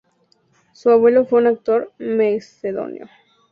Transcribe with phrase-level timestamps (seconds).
[0.73, 3.07] Su abuelo fue un actor macedonio.